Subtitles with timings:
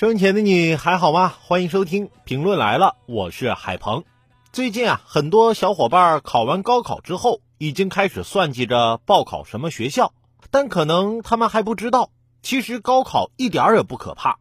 [0.00, 1.34] 生前的你还好吗？
[1.42, 4.04] 欢迎收听评论来了，我是海鹏。
[4.50, 10.14] 最近啊，很多小伙伴考完高考之后，已经开始算计着报考什么学校，
[10.50, 12.08] 但可能他们还不知道，
[12.40, 14.38] 其实高考一点儿也不可怕。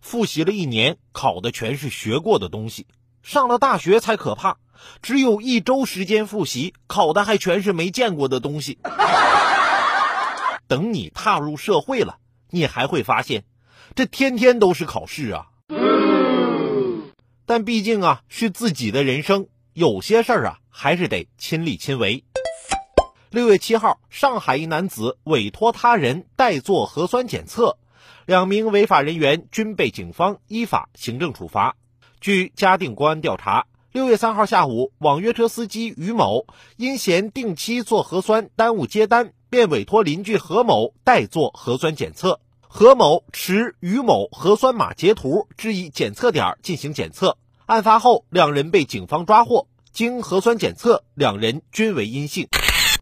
[0.00, 2.82] 复习了一年，考的全是学过的东西；
[3.22, 4.56] 上了大学才可怕，
[5.00, 8.80] 只有一周时间复习，考的还全是没见过的东西。
[10.66, 12.16] 等你踏入社会了，
[12.50, 13.44] 你还会发现。
[13.94, 15.46] 这天天都是考试啊！
[17.46, 22.24] 但毕竟啊是自己的人生，有些事儿啊还是得亲力亲为。
[23.30, 27.76] 六月七号，上海一男子委托他人代做核酸检测，
[28.26, 31.76] 两名违法人员均被警方依法行政处罚。
[32.20, 42.40] 据嘉定公安调查，六月三号下午，网约车司机于某因嫌定期做核酸耽误接单，便委托邻居何某代做核酸检测。
[42.70, 49.66] 何某持于某核酸码截图至一检测点进行检测，案发后两人被警方抓获。
[49.90, 52.46] 经核酸检测，两人均为阴性。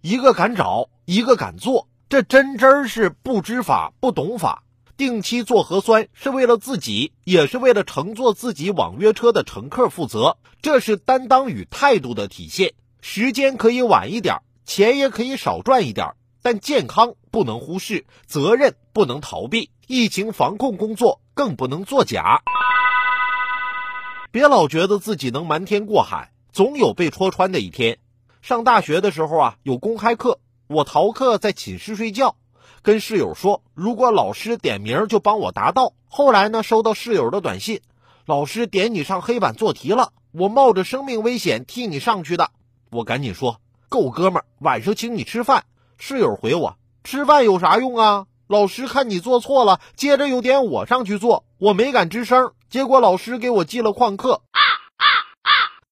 [0.02, 4.62] 一个敢找，一个敢做，这真真是不知法不懂法。
[4.96, 12.72] 定期做核酸是为了自己，也是为了乘坐自己网约车的乘客负责，这是担当与态度的体现。
[13.02, 16.14] 时间可以晚一点，钱也可以少赚一点。
[16.46, 22.40] 但健康不能忽视，责任不能逃避，疫情防控工作更不能作假。
[24.30, 27.98] 别老觉得自己能瞒天过海，总有被戳穿的一天。
[28.42, 32.36] 上大学的时候啊，有公开课，我逃课在寝室睡觉，
[32.80, 35.94] 跟室友说，如果老师点名就帮我答到。
[36.06, 37.80] 后来呢，收到室友的短信，
[38.24, 42.52] 老师点你上黑板做题了，我冒着生命危险替你上去的。
[42.92, 45.64] 我赶紧说，够哥们儿，晚上请你吃饭。
[45.98, 48.26] 室友回我：“吃饭有啥用啊？
[48.48, 52.52] 老师看你做错了，接着又点我上去做，我没敢吱声。
[52.68, 54.42] 结果老师给我记了旷课。”